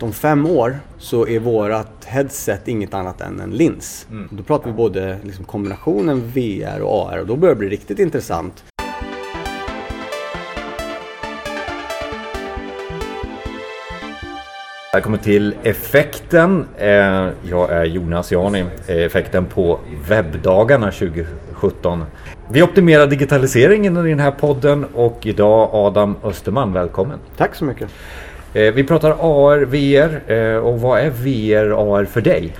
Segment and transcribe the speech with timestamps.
[0.00, 4.06] Om fem år så är vårat headset inget annat än en lins.
[4.10, 4.28] Mm.
[4.30, 7.98] Då pratar vi både liksom kombinationen VR och AR och då börjar det bli riktigt
[7.98, 8.64] intressant.
[14.92, 16.64] Välkommen till Effekten.
[16.78, 16.88] Eh,
[17.48, 22.04] Jag är Jonas Jani, eh, Effekten på webbdagarna 2017.
[22.50, 27.18] Vi optimerar digitaliseringen i den här podden och idag Adam Österman, välkommen.
[27.36, 27.88] Tack så mycket.
[28.54, 32.56] Eh, Vi pratar AR, VR eh, och vad är VR, AR för dig?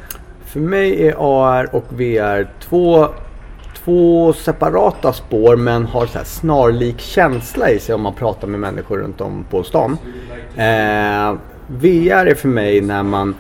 [0.47, 3.07] För mig är AR och VR två,
[3.85, 8.61] två separata spår men har så här snarlik känsla i sig om man pratar med
[8.61, 9.99] människor runt om på stan.
[10.57, 11.35] Eh,
[11.67, 13.35] VR är för mig när man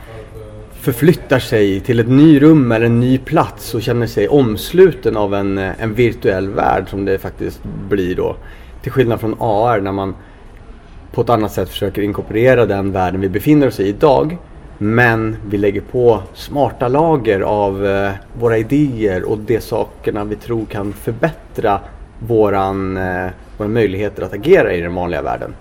[0.80, 5.34] förflyttar sig till ett ny rum eller en ny plats och känner sig omsluten av
[5.34, 8.36] en, en virtuell värld som det faktiskt blir då.
[8.82, 10.14] Till skillnad från AR när man
[11.12, 14.38] på ett annat sätt försöker inkorporera den världen vi befinner oss i idag.
[14.78, 20.64] Men vi lägger på smarta lager av eh, våra idéer och de sakerna vi tror
[20.64, 21.80] kan förbättra
[22.18, 25.54] våran, eh, våra möjligheter att agera i den vanliga världen.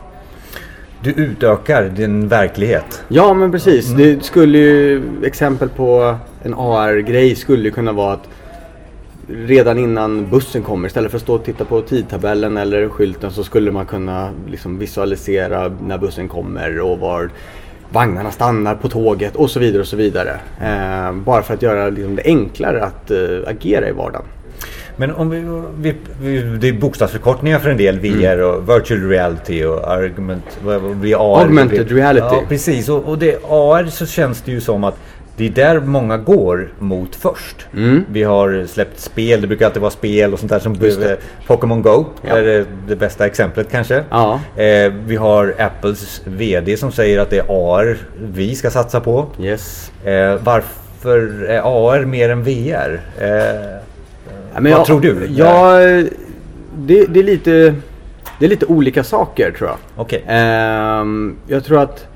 [1.01, 3.03] Du utökar din verklighet.
[3.07, 3.87] Ja men precis.
[3.87, 8.29] Det skulle ju, exempel på en AR-grej skulle kunna vara att
[9.27, 13.43] redan innan bussen kommer istället för att stå och titta på tidtabellen eller skylten så
[13.43, 17.29] skulle man kunna liksom visualisera när bussen kommer och var
[17.89, 20.39] vagnarna stannar på tåget och så vidare och så vidare.
[20.61, 23.17] Eh, bara för att göra liksom, det enklare att eh,
[23.47, 24.25] agera i vardagen.
[24.99, 25.45] Men om vi,
[25.79, 30.81] vi, vi, det är bokstavsförkortningar för en del, VR och virtual reality och argument, vad
[30.81, 31.41] vad blir AR?
[31.41, 32.35] Augmented reality.
[32.35, 32.89] Ja, precis.
[32.89, 34.97] Och, och det, AR så känns det ju som att
[35.37, 37.67] det är där många går mot först.
[37.73, 38.05] Mm.
[38.11, 41.81] Vi har släppt spel, det brukar alltid vara spel och sånt där som eh, Pokémon
[41.81, 42.37] Go Ja.
[42.37, 44.03] är det, det bästa exemplet kanske.
[44.09, 44.39] Ja.
[44.55, 49.25] Eh, vi har Apples VD som säger att det är AR vi ska satsa på.
[49.41, 49.91] Yes.
[50.05, 51.59] Eh, varför är
[51.91, 53.01] AR mer än VR?
[53.19, 53.27] Eh,
[54.53, 55.27] Ja, vad jag- tror du?
[55.35, 55.77] Ja,
[56.77, 57.75] det, det, är lite,
[58.39, 59.77] det är lite olika saker tror jag.
[59.95, 60.23] Okej.
[60.27, 62.07] Ehm, jag tror att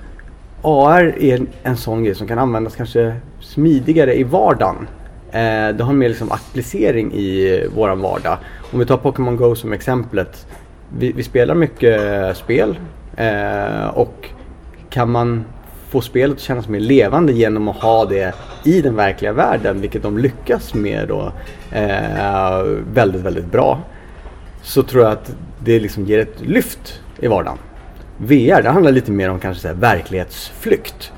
[0.62, 4.88] AR är en, en sån grej som kan användas kanske smidigare i vardagen.
[5.32, 8.38] Eh, det har mer liksom applicering i våran vardag.
[8.72, 10.48] Om vi tar Pokémon Go som exemplet.
[10.98, 12.80] Vi, vi spelar mycket spel
[13.18, 14.30] eh, och
[14.90, 15.46] kan man
[15.90, 20.04] få spelet att kännas mer levande genom att ha det i den verkliga världen, vilket
[20.04, 21.32] de lyckas med då,
[21.72, 23.80] eh, väldigt, väldigt bra
[24.62, 27.58] så tror jag att det liksom ger ett lyft i vardagen.
[28.24, 31.12] VR, det handlar lite mer om kanske så verklighetsflykt.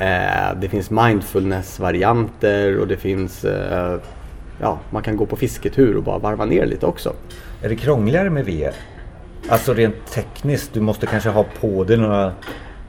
[0.00, 4.00] Eh, det finns mindfulness-varianter och det finns, eh,
[4.60, 7.12] ja, man kan gå på fisketur och bara varva ner lite också.
[7.62, 8.74] Är det krångligare med VR?
[9.48, 12.32] Alltså rent tekniskt, du måste kanske ha på dig några...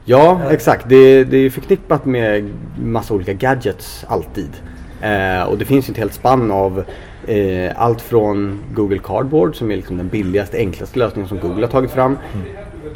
[0.04, 0.88] Ja, exakt.
[0.88, 4.50] Det, det är förknippat med massa olika gadgets alltid.
[5.02, 6.84] Eh, och det finns ju ett helt spann av
[7.26, 11.70] eh, allt från Google Cardboard som är liksom den billigaste, enklaste lösningen som Google har
[11.70, 12.18] tagit fram.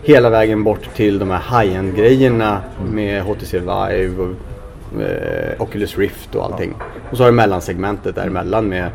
[0.02, 2.60] Hela vägen bort till de här high-end grejerna
[2.92, 6.74] med HTC Vive och eh, Oculus Rift och allting.
[7.10, 8.90] Och så har du mellansegmentet däremellan med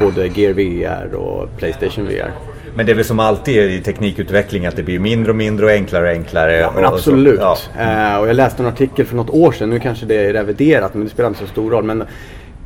[0.00, 2.32] både Gear VR och Playstation VR.
[2.76, 5.72] Men det är väl som alltid i teknikutveckling att det blir mindre och mindre och
[5.72, 6.56] enklare och enklare.
[6.56, 7.40] Ja, men och, och absolut.
[7.40, 8.14] Så, ja.
[8.14, 10.94] Eh, och jag läste en artikel för något år sedan, nu kanske det är reviderat
[10.94, 11.84] men det spelar inte så stor roll.
[11.84, 12.04] Men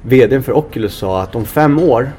[0.03, 2.11] VDn för Oculus sa att om fem år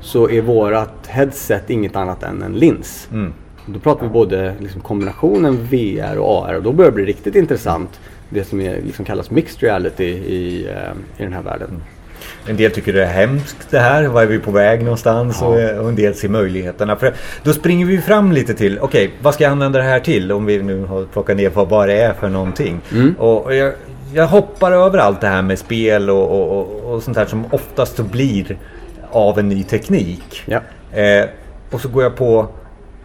[0.00, 3.08] så är vårat headset inget annat än en lins.
[3.12, 3.32] Mm.
[3.72, 7.36] Då pratar vi både liksom kombinationen VR och AR och då börjar det bli riktigt
[7.36, 8.00] intressant.
[8.28, 11.82] Det som är, liksom kallas mixed reality i, eh, i den här världen.
[12.46, 15.38] En del tycker det är hemskt det här, var är vi på väg någonstans?
[15.40, 15.46] Ja.
[15.46, 16.96] Och, och en del ser möjligheterna.
[16.96, 20.32] För då springer vi fram lite till, okej, vad ska jag använda det här till?
[20.32, 22.80] Om vi nu har plockat ner på vad det är för någonting.
[22.92, 23.14] Mm.
[23.18, 23.72] Och, och jag,
[24.14, 28.58] jag hoppar över allt det här med spel och, och, sånt här som oftast blir
[29.10, 30.42] av en ny teknik.
[30.46, 30.60] Ja.
[31.00, 31.28] Eh,
[31.70, 32.48] och så går jag på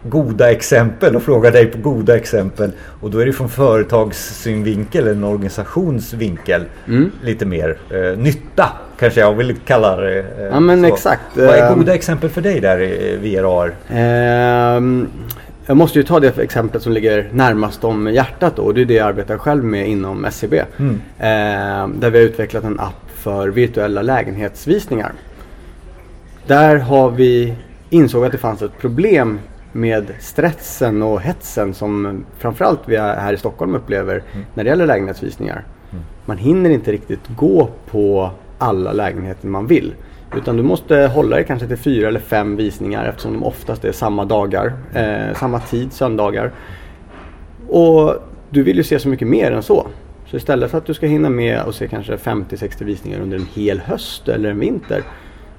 [0.08, 2.70] goda exempel och frågar dig på goda exempel.
[3.00, 7.10] Och då är det från företagssynvinkel, en organisationsvinkel, Mm.
[7.22, 8.68] lite mer eh, nytta
[8.98, 10.18] kanske jag vill kalla det.
[10.18, 10.86] eh, Ja, men så.
[10.86, 11.22] exakt.
[11.34, 11.78] Vad är Ehm.
[11.78, 13.72] goda exempel för dig där i VRAR?
[13.88, 15.08] Ehm,
[15.66, 18.84] jag måste ju ta det exemplet som ligger närmast om hjärtat då, och det är
[18.84, 20.62] det jag arbetar själv med inom SCB.
[20.78, 21.00] Mm.
[21.18, 25.12] Ehm, där vi har utvecklat en app för virtuella lägenhetsvisningar.
[26.46, 27.54] Där har vi
[27.90, 29.38] insåg att det fanns ett problem
[29.74, 34.22] med stressen och hetsen som framförallt vi här i Stockholm upplever
[34.54, 35.64] när det gäller lägenhetsvisningar.
[36.26, 39.94] Man hinner inte riktigt gå på alla lägenheter man vill.
[40.36, 43.92] Utan du måste hålla dig kanske till fyra eller fem visningar eftersom de oftast är
[43.92, 46.52] samma dagar, eh, samma tid, söndagar.
[47.68, 48.14] Och
[48.50, 49.86] du vill ju se så mycket mer än så.
[50.24, 53.36] Så Så istället för att du ska hinna med och se kanske 50-60 visningar under
[53.36, 55.02] en hel höst eller en vinter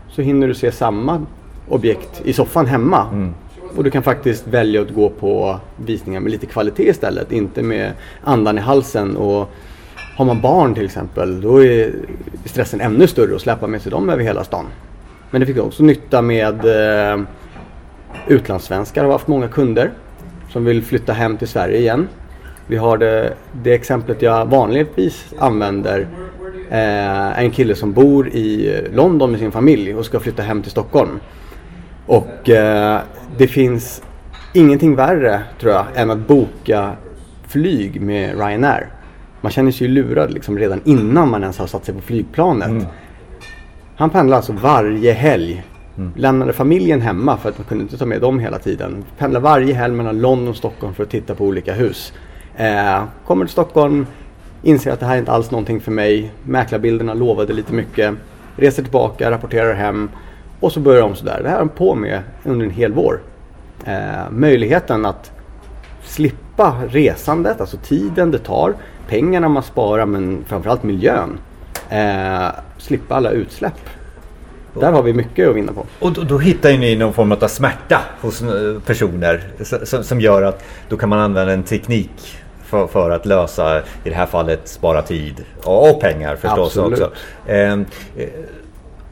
[0.10, 1.26] så hinner du se samma
[1.70, 3.08] objekt i soffan hemma.
[3.12, 3.34] Mm.
[3.76, 7.32] Och du kan faktiskt välja att gå på visningar med lite kvalitet istället.
[7.32, 7.92] Inte med
[8.24, 9.18] andan i halsen.
[9.18, 9.50] Och
[10.16, 11.94] har man barn till exempel då är
[12.46, 14.66] stressen ännu större att släppa med sig dem över hela stan.
[15.32, 17.20] Men det fick också nytta med eh,
[18.28, 19.04] utlandssvenskar.
[19.04, 19.92] har haft många kunder
[20.50, 22.08] som vill flytta hem till Sverige igen.
[22.68, 26.08] Vi har det, det exemplet jag vanligtvis använder
[26.70, 30.72] eh, en kille som bor i London med sin familj och ska flytta hem till
[30.72, 31.20] Stockholm.
[32.06, 33.00] Och eh,
[33.38, 34.02] det finns
[34.54, 36.92] ingenting värre tror jag än att boka
[37.48, 38.88] flyg med Ryanair.
[39.42, 42.68] Man känner sig ju lurad liksom redan innan man ens har satt sig på flygplanet.
[42.68, 42.86] Mm.
[43.96, 45.64] Han pendlar alltså varje helg.
[46.16, 49.04] Lämnade familjen hemma för att man kunde inte ta med dem hela tiden.
[49.18, 52.14] Pendlar varje helg mellan London och Stockholm för att titta på olika hus.
[52.56, 54.08] Eh, kommer till Stockholm,
[54.64, 56.32] inser att det här är inte alls någonting för mig.
[56.44, 58.14] Mäklarbilderna lovade lite mycket.
[58.56, 60.10] Reser tillbaka, rapporterar hem
[60.66, 61.40] och så börjar de sådär.
[61.44, 63.20] Det här är de på med under en hel vår.
[63.86, 65.32] Eh, möjligheten att
[66.04, 68.74] slippa resandet, alltså tiden det tar,
[69.08, 71.38] pengarna man sparar men framförallt miljön.
[71.90, 72.48] Eh,
[72.78, 73.90] slippa alla utsläpp.
[74.80, 75.86] Där har vi mycket att vinna på.
[76.00, 79.44] Och då, då hittar ju ni någon form av smärta hos eh, personer
[79.84, 84.10] som, som gör att då kan man använda en teknik för, för att lösa, i
[84.10, 87.00] det här fallet, spara tid och, och pengar förstås Absolut.
[87.00, 87.12] också.
[87.48, 87.86] Ehm,
[88.18, 88.28] eh,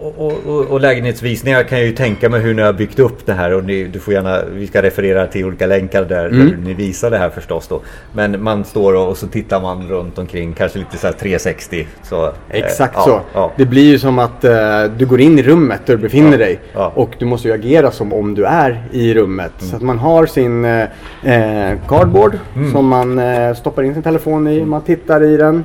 [0.07, 3.33] och, och, och, lägenhetsvisningar kan jag ju tänka mig hur ni har byggt upp det
[3.33, 6.47] här och ni, du får gärna, vi ska referera till olika länkar där, Mm.
[6.49, 7.81] där ni visar det här förstås då.
[8.13, 11.87] Men man står och, och så tittar man runt omkring, kanske lite så här 360.
[12.03, 13.19] Så, eh, Exakt ja, så.
[13.33, 13.51] Ja.
[13.57, 16.37] Det blir ju som att eh, du går in i rummet där du befinner Ja,
[16.37, 16.59] dig.
[16.73, 16.91] ja.
[16.95, 19.51] Och du måste ju agera som om du är i rummet.
[19.59, 19.69] Mm.
[19.71, 20.81] Så att man har sin eh,
[21.23, 22.71] eh, cardboard Mm.
[22.71, 24.65] som man eh, stoppar in sin telefon i.
[24.65, 25.63] Man tittar i den.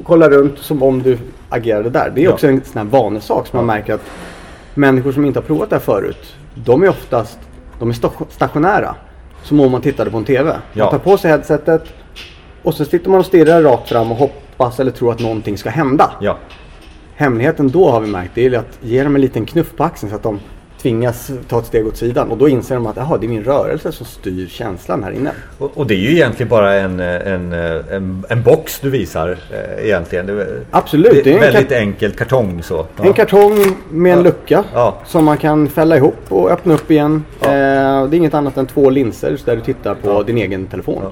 [0.00, 1.18] Och kollar runt som om du
[1.50, 2.12] agerade där.
[2.14, 2.32] Det är Ja.
[2.32, 4.04] också en sån här vanesak som man märker att
[4.74, 6.34] människor som inte har provat det här förut.
[6.54, 7.38] De är oftast
[7.78, 8.94] de är sta- stationära.
[9.42, 10.56] Som om man tittade på en TV.
[10.72, 10.84] Ja.
[10.84, 11.84] Man tar på sig headsetet
[12.62, 15.70] och så sitter man och stirrar rakt fram och hoppas eller tror att någonting ska
[15.70, 16.10] hända.
[16.20, 16.36] ja.
[17.14, 20.10] Hemligheten då har vi märkt det är att ge dem en liten knuff på axeln
[20.10, 20.38] så att de
[20.82, 22.30] tvingas ta ett steg åt sidan.
[22.30, 25.30] Och då inser de att det är min rörelse som styr känslan här inne.
[25.58, 29.84] Och, och det är ju egentligen bara en, en, en, en box du visar eh,
[29.86, 30.26] egentligen.
[30.26, 32.86] Det, Absolut, det det är en, väldigt enkel kartong så.
[32.96, 33.04] Ja.
[33.04, 33.56] en kartong
[33.90, 34.24] med en Ja.
[34.24, 34.98] lucka Ja.
[35.06, 37.24] som man kan fälla ihop och öppna upp igen.
[37.40, 41.02] Eh, det är inget annat än två linser där du tittar på din egen telefon.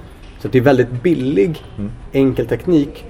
[0.42, 1.90] Så det är väldigt billig, Mm.
[2.12, 3.04] enkel teknik.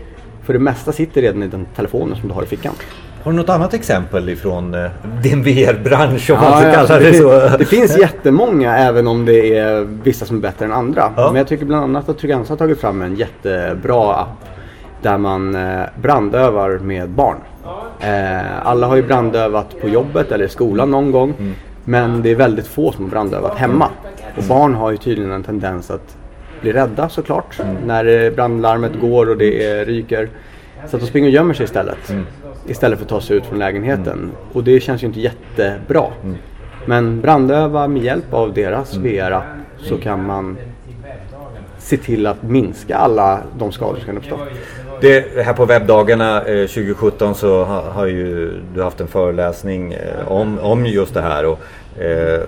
[0.45, 2.75] För det mesta sitter redan i den telefonen som du har i fickan.
[3.23, 4.91] Har du något annat exempel ifrån eh,
[5.23, 7.41] din VR-bransch om Ja, man ja, kalla det, det så?
[7.41, 11.13] fin- det finns jättemånga även om det är vissa som är bättre än andra.
[11.17, 11.27] Ja.
[11.27, 14.45] Men jag tycker bland annat att Trygg-Hansa har tagit fram en jättebra app
[15.03, 17.37] där man eh, brandövar med barn.
[18.01, 21.35] Eh, alla har ju brandövat på jobbet eller i skolan någon gång.
[21.39, 21.55] Mm.
[21.85, 23.89] Men det är väldigt få som har brandövat hemma.
[24.37, 26.17] Och barn har ju tydligen en tendens att
[26.61, 27.61] bli rädda såklart.
[27.61, 27.77] Mm.
[27.87, 30.29] När brandlarmet går och det ryker.
[30.87, 32.11] Så att de springer och gömmer sig istället.
[32.11, 32.27] Mm.
[32.69, 34.31] Istället för att ta sig ut från lägenheten.
[34.53, 36.07] Och det känns ju inte jättebra.
[36.25, 36.37] Mm.
[36.87, 39.45] Men brandöva med hjälp av deras VR-app
[39.79, 40.57] så kan man
[41.79, 44.39] se till att minska alla de skador som kan uppstå.
[45.01, 50.29] Det, här på webbdagarna eh, 2017 så ha, har ju du haft en föreläsning eh,
[50.29, 51.45] om, om just det här.
[51.45, 51.59] Och,
[52.03, 52.41] eh,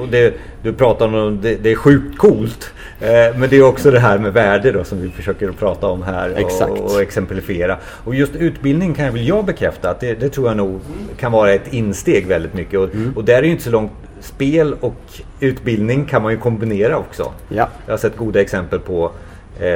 [0.00, 2.72] och det, du pratar om det, det är sjukt coolt.
[3.00, 6.02] Eh, men det är också det här med värde då som vi försöker prata om
[6.02, 7.76] här och, och exemplifiera.
[7.82, 10.80] Och just utbildning kan väl jag bekräfta att det, det tror jag nog
[11.16, 12.80] kan vara ett insteg väldigt mycket.
[12.80, 16.98] Och, och där är ju inte så långt spel och utbildning kan man ju kombinera
[16.98, 17.32] också.
[17.48, 17.68] Ja.
[17.86, 19.10] Jag har sett goda exempel på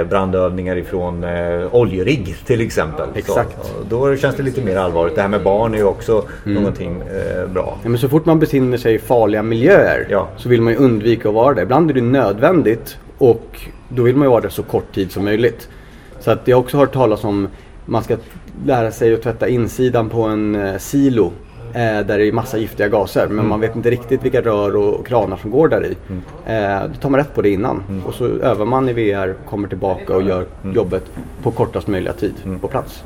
[0.08, 3.08] brandövningar ifrån eh, oljerigg till exempel.
[3.14, 3.66] Exakt.
[3.66, 5.14] Så, då känns det lite mer allvarligt.
[5.14, 7.78] Det här med barn är ju också någonting eh, bra.
[7.82, 10.28] Ja, men så fort man befinner sig i farliga miljöer Ja.
[10.36, 11.62] så vill man ju undvika att vara där.
[11.62, 15.24] Ibland är det nödvändigt och då vill man ju vara där så kort tid som
[15.24, 15.68] möjligt.
[16.20, 17.48] Så att jag har också hört talas om
[17.86, 18.16] man ska
[18.66, 21.30] lära sig att tvätta insidan på en eh, silo eh,
[21.78, 25.36] där det är massa giftiga gaser men man vet inte riktigt vilka rör och, kranar
[25.36, 25.96] som går där i.
[26.46, 29.68] Eh, då tar man rätt på det innan och så övar man i VR, kommer
[29.68, 31.04] tillbaka och gör jobbet
[31.42, 33.04] på kortast möjliga tid på plats.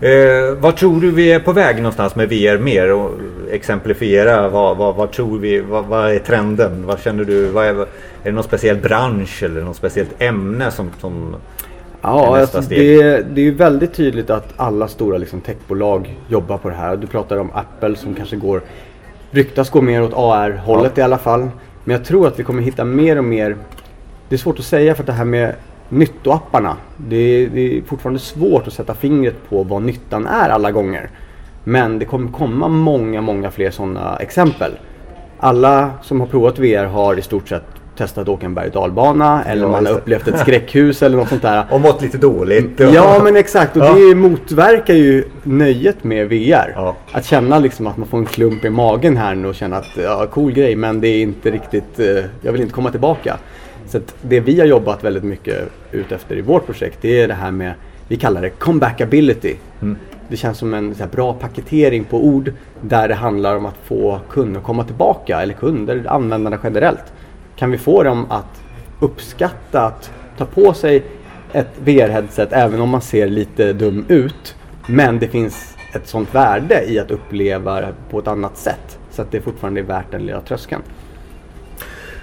[0.00, 2.92] Eh, vad tror du vi är på väg någonstans med VR mer?
[2.92, 3.10] Och
[3.50, 6.86] exemplifiera, vad, vad, vad tror vi, vad, vad är trenden?
[6.86, 7.58] Vad känner du?
[7.58, 7.86] Är, är
[8.22, 11.36] det någon speciell bransch eller något speciellt ämne som, som
[12.02, 12.76] Ja, alltså det,
[13.34, 16.96] det är ju väldigt tydligt att alla stora liksom, techbolag jobbar på det här.
[16.96, 18.62] Du pratar om Apple som kanske går,
[19.30, 21.48] ryktas gå mer åt AR-hållet i alla fall.
[21.84, 23.56] Men jag tror att vi kommer hitta mer och mer,
[24.28, 25.54] det är svårt att säga för att det här med
[25.88, 26.76] nyttoapparna.
[26.96, 31.10] Det, det är fortfarande svårt att sätta fingret på vad nyttan är alla gånger.
[31.64, 34.72] Men det kommer komma många, många fler sådana exempel.
[35.38, 38.72] Alla som har provat VR har i stort sett testat att åka en berg och
[38.72, 41.64] dalbana eller Ja, man har upplevt ett skräckhus eller något sånt där.
[41.70, 42.80] Och mått lite dåligt.
[42.80, 43.94] Ja men exakt och Ja.
[43.94, 46.72] det motverkar ju nöjet med VR.
[46.74, 46.96] Ja.
[47.12, 49.96] Att känna liksom att man får en klump i magen här nu och känna att
[49.96, 53.36] ja, cool grej men det är inte riktigt, eh, jag vill inte komma tillbaka.
[53.88, 57.34] Så det vi har jobbat väldigt mycket ut efter i vårt projekt det är det
[57.34, 57.72] här med,
[58.08, 59.54] vi kallar det comebackability.
[59.82, 59.96] Mm.
[60.28, 64.20] Det känns som en här, bra paketering på ord där det handlar om att få
[64.30, 67.12] kunder att komma tillbaka eller kunder, användarna generellt.
[67.56, 68.62] Kan vi få dem att
[69.00, 71.04] uppskatta att ta på sig
[71.52, 74.56] ett VR-headset även om man ser lite dum ut.
[74.86, 78.98] Men det finns ett sånt värde i att uppleva det på ett annat sätt.
[79.10, 80.82] Så att det fortfarande är värt den lilla tröskeln.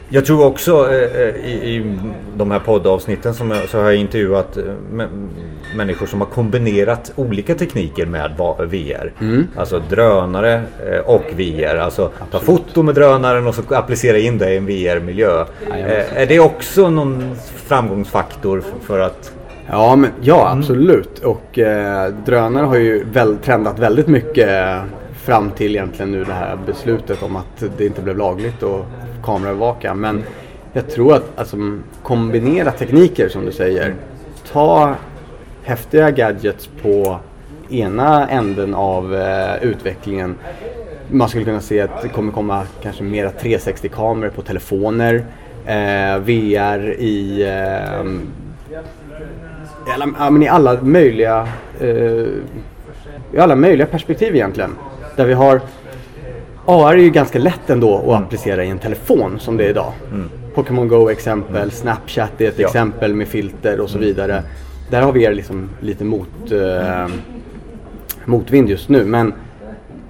[0.10, 1.98] Jag tror också eh, eh, i, i
[2.38, 5.28] de här poddavsnitten som jag, så har jag intervjuat eh, mä-
[5.76, 8.32] människor som har kombinerat olika tekniker med
[8.70, 9.12] VR.
[9.22, 9.48] Mm.
[9.56, 11.76] Alltså drönare eh, och VR.
[11.76, 15.46] Alltså ta foto med drönaren och så applicera in det i en VR-miljö.
[15.72, 19.32] Eh, är det också någon framgångsfaktor för att
[19.70, 21.20] Ja, men, ja absolut.
[21.20, 24.50] Och eh, drönare har ju väl, trendat väldigt mycket
[25.24, 28.86] fram till egentligen nu det här beslutet om att det inte blev lagligt att
[29.24, 29.94] kameraövervaka.
[29.94, 30.24] Men
[30.74, 31.58] jag tror att alltså,
[32.04, 33.96] kombinera tekniker som du säger.
[34.52, 34.96] Ta
[35.64, 37.20] häftiga gadgets på
[37.70, 40.36] ena änden av eh, utvecklingen.
[41.12, 45.26] Man skulle kunna se att det kommer komma kanske mera 360-kameror på telefoner.
[45.66, 48.06] Eh, VR i eh,
[49.88, 51.48] i alla, men i alla möjliga
[51.80, 52.28] eh,
[53.34, 54.76] i alla möjliga perspektiv egentligen.
[55.16, 55.62] Där vi har
[56.66, 59.92] AR är ju ganska lätt ändå att applicera i en telefon som det är idag.
[60.56, 62.68] Pokémon Go exempel, Snapchat är ett Ja.
[62.68, 64.44] exempel med filter och så vidare.
[64.90, 67.08] Där har vi er liksom lite mot, eh,
[68.26, 69.06] motvind just nu.
[69.06, 69.34] Men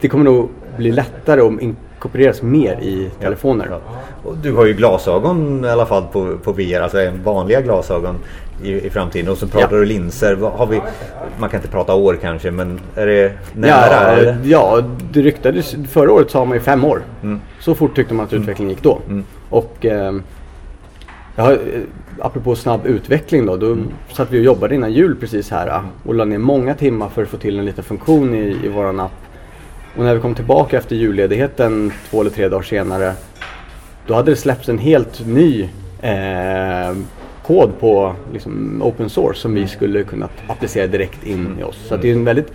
[0.02, 1.62] det kommer nog bli lättare att
[2.04, 3.68] inkorporeras mer i telefoner.
[3.70, 3.80] Ja.
[4.24, 8.16] Och du har ju glasögon i alla fall på, på VR, alltså vanliga glasögon
[8.64, 9.32] i, i framtiden.
[9.32, 9.80] Och så pratar Ja.
[9.80, 10.36] du linser.
[10.36, 10.82] Har vi,
[11.40, 14.24] man kan inte prata år kanske, men är det nära?
[14.24, 14.82] Ja, ja,
[15.12, 15.76] det ryktades.
[15.90, 17.02] Förra året sa man ju fem år.
[17.24, 17.40] Mm.
[17.60, 19.00] Så fort tyckte man att utvecklingen gick då.
[19.50, 20.14] Och eh,
[21.36, 21.58] jag har, eh,
[22.20, 23.58] apropå snabb utveckling då.
[23.58, 23.88] Då Mm.
[24.12, 27.24] satt vi och jobbade innan jul precis här eh, och la ner många timmar för
[27.24, 29.12] att få till en liten funktion i, i våran app.
[29.98, 33.14] Och när vi kom tillbaka efter julledigheten två eller tre dagar senare
[34.08, 35.70] då hade det släppts en helt ny
[36.02, 36.96] eh,
[37.46, 41.78] kod på liksom, open source som vi skulle kunna applicera direkt in i oss.
[41.88, 42.52] Så det är en väldigt,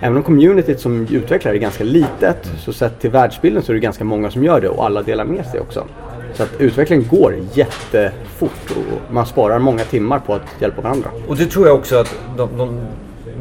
[0.00, 3.80] även om communityt som utvecklare är ganska litet så sett till världsbilden så är det
[3.80, 5.86] ganska många som gör det och alla delar med sig också.
[6.34, 11.10] Så att utvecklingen går jättefort och man sparar många timmar på att hjälpa varandra.
[11.28, 12.80] Och det tror jag också att de, de,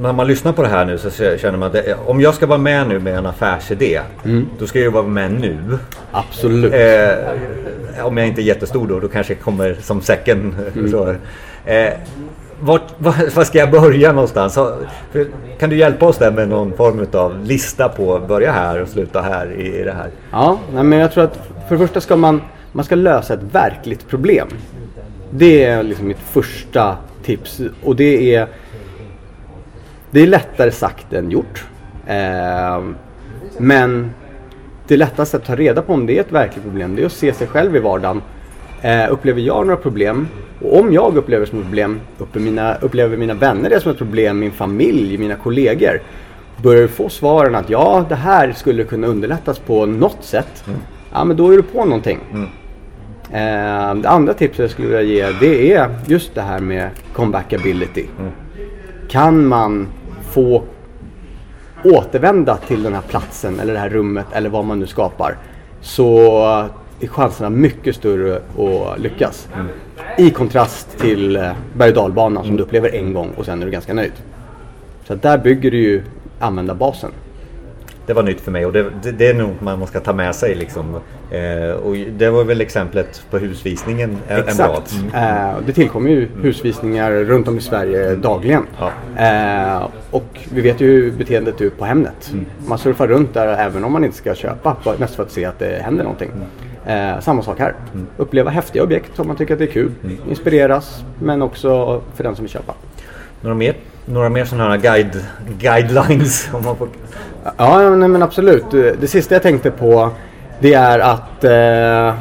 [0.01, 2.46] när man lyssnar på det här nu så känner man att det, om jag ska
[2.48, 4.01] vara med nu med en affärsidé,
[4.60, 5.58] då ska jag ju vara med nu.
[6.12, 6.74] Absolut.
[6.74, 10.53] Eh, om jag inte är jättestor då, då kanske jag kommer som second.
[10.91, 11.15] Så,
[11.65, 11.94] eh,
[12.60, 14.53] vart, var, var ska jag börja någonstans?
[14.53, 14.77] Så,
[15.60, 19.22] kan du hjälpa oss där med någon form av lista på börja här och sluta
[19.22, 20.10] här i, i det här?
[20.32, 22.41] Ja, nej, men jag tror att för det första ska man,
[22.72, 24.48] man ska lösa ett verkligt problem.
[25.32, 28.48] Det är liksom mitt första tips och det är
[30.12, 31.66] det är lättare sagt än gjort.
[32.08, 32.84] Eh,
[33.58, 34.12] men
[34.88, 37.12] det lättaste att ta reda på om det är ett verkligt problem det är att
[37.12, 38.22] se sig själv i vardagen.
[38.82, 40.28] Eh, upplever jag några problem?
[40.62, 43.98] Och om jag upplever som ett problem, upplever mina, upplever mina vänner det som ett
[43.98, 46.01] problem, min familj, mina kollegor.
[46.58, 50.63] Börjar du få svaren att ja, det här skulle kunna underlättas på något sätt.
[51.13, 52.20] Ja, men då är du på någonting.
[53.32, 58.06] Eh, det andra tipset jag skulle vilja ge det är just det här med comebackability.
[59.10, 59.88] Kan man
[60.29, 60.63] få
[61.83, 65.38] återvända till den här platsen eller det här rummet eller vad man nu skapar
[65.81, 66.29] så
[67.00, 69.48] är chanserna mycket större att lyckas.
[70.17, 72.43] I kontrast till eh, berg och mm.
[72.43, 74.13] som du upplever en gång och sen är du ganska nöjd.
[75.07, 76.03] Så där bygger du ju
[76.39, 77.12] användarbasen.
[78.10, 80.36] Det var nytt för mig och det, det, det är nog man ska ta med
[80.36, 80.56] sig.
[80.56, 81.00] Liksom.
[81.32, 84.18] Eh, och det var väl exemplet på husvisningen.
[84.28, 84.96] Exakt.
[85.13, 88.63] Eh, det tillkommer ju husvisningar runt om i Sverige dagligen.
[88.80, 88.92] Ja.
[89.25, 92.34] Eh, och vi vet ju hur beteendet är på Hemnet.
[92.68, 95.60] Man surfar runt där även om man inte ska köpa, mest för att se att
[95.60, 96.32] det händer någonting.
[96.86, 97.75] Eh, samma sak här.
[98.18, 99.92] Uppleva häftiga objekt om man tycker att det är kul.
[100.30, 102.74] Inspireras, men också för den som vill köpa.
[103.42, 103.75] Några mer,
[104.06, 105.25] några mer sådana här guide,
[105.60, 106.50] guidelines?
[106.53, 106.89] Om man får...
[107.58, 108.72] Ja, nej, men absolut.
[108.72, 110.12] Det sista jag tänkte på
[110.60, 112.20] det är att eh,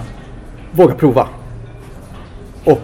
[0.73, 1.28] våga prova.
[2.64, 2.82] Och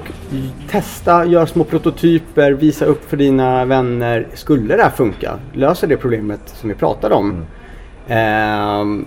[0.68, 4.26] Testa, gör små prototyper, visa upp för dina vänner.
[4.34, 5.38] Skulle det här funka?
[5.52, 7.44] Löser det problemet som vi pratade om?
[8.08, 9.06] Ehm,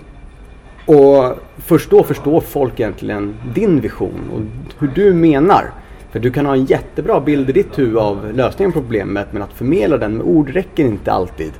[0.86, 4.40] och först då förstår folk egentligen din vision och
[4.78, 5.70] hur du menar.
[6.10, 9.42] För du kan ha en jättebra bild i ditt huvud av lösningen på problemet men
[9.42, 11.52] att förmedla den med ord räcker inte alltid.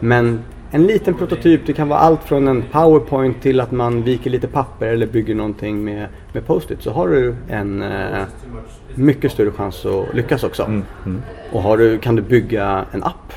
[0.00, 4.30] Men en liten prototyp, det kan vara allt från en powerpoint till att man viker
[4.30, 6.82] lite papper eller bygger någonting med, med post-it.
[6.82, 8.22] Så har du en eh,
[8.94, 10.62] mycket större chans att lyckas också.
[10.62, 11.22] Mm, mm.
[11.52, 13.32] Och har du, kan du bygga en app,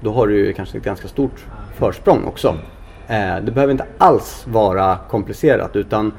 [0.00, 1.44] då har du kanske ett ganska stort
[1.74, 2.48] försprång också.
[3.08, 6.12] Eh, det behöver inte alls vara komplicerat utan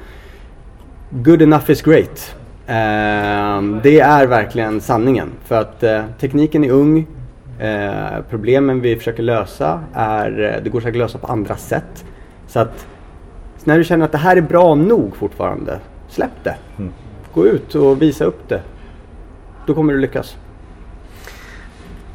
[1.09, 2.35] good enough is great.
[2.67, 5.29] Eh, det är verkligen sanningen.
[5.45, 7.07] För att eh, tekniken är ung.
[7.59, 12.05] Eh, problemen vi försöker lösa är, eh, det går säkert att lösa på andra sätt.
[12.47, 12.87] Så att
[13.63, 15.79] när du känner att det här är bra nog fortfarande,
[16.09, 16.55] släpp det.
[16.77, 16.93] Mm.
[17.33, 18.61] Gå ut och visa upp det.
[19.67, 20.37] Då kommer du lyckas.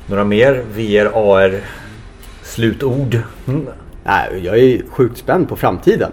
[0.06, 1.60] Några mer VR, AR
[2.42, 3.18] slutord?
[3.48, 3.66] Mm.
[4.04, 6.12] Nej, jag är sjukt spänd på framtiden.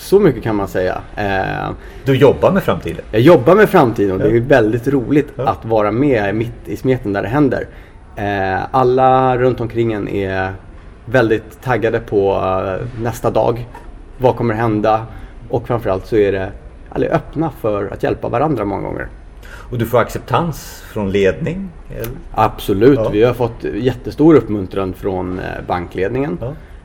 [0.00, 1.00] Så mycket kan man säga.
[1.16, 1.70] Eh,
[2.04, 3.04] Du jobbar med framtiden?
[3.12, 5.48] jag jobbar med framtiden och det är väldigt roligt Ja.
[5.48, 7.66] att vara med mitt i smeten där det händer.
[8.16, 10.52] Eh, alla runt omkring en är
[11.04, 13.66] väldigt taggade på eh, nästa dag.
[14.18, 15.06] Vad kommer hända?
[15.48, 16.48] Och framförallt så är det
[16.88, 19.08] alla är öppna för att hjälpa varandra många gånger.
[19.70, 21.68] Och du får acceptans från ledning?
[21.96, 22.08] Eller?
[22.34, 23.08] Absolut, Ja.
[23.08, 26.38] vi har fått jättestor uppmuntran från bankledningen.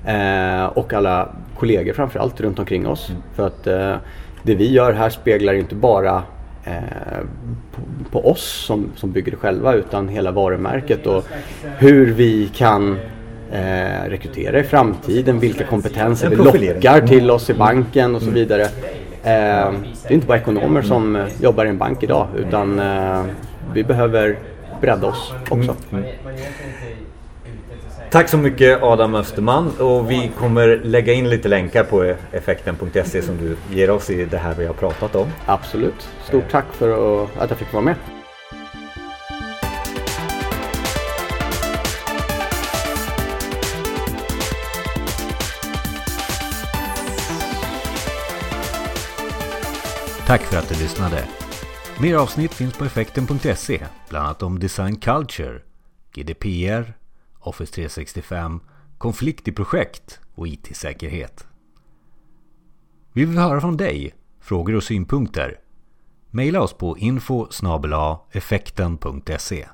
[0.05, 3.09] Eh, och alla kollegor framförallt runt omkring oss.
[3.09, 3.21] Mm.
[3.35, 3.95] För att eh,
[4.43, 6.23] det vi gör här speglar inte bara
[6.63, 6.73] eh,
[7.71, 7.81] på,
[8.11, 11.27] på oss som, som bygger det själva utan hela varumärket och
[11.77, 12.99] hur vi kan
[13.51, 18.31] eh, rekrytera i framtiden, vilka kompetenser En vi lockar till oss i banken och så
[18.31, 18.61] vidare.
[19.25, 19.73] Eh,
[20.07, 23.23] det är inte bara ekonomer som eh, jobbar i en bank idag utan eh,
[23.73, 24.37] vi behöver
[24.81, 25.75] bredda oss också.
[28.15, 33.37] Tack så mycket Adam Österman och vi kommer lägga in lite länkar på effekten.se som
[33.37, 35.27] du ger oss i det här vi har pratat om.
[35.45, 36.09] Absolut.
[36.23, 36.89] Stort tack för
[37.23, 37.95] att- att jag fick vara med.
[50.27, 51.23] Tack för att du lyssnade.
[52.01, 55.59] Mer avsnitt finns på effekten.se, bland annat om design culture,
[56.13, 56.93] GDPR,
[57.47, 58.59] Office 365,
[58.97, 61.47] konflikt i projekt och IT-säkerhet.
[63.13, 65.59] Vi vill höra från dig, frågor och synpunkter.
[66.29, 67.47] Maila oss på info
[68.31, 69.67] effekten.se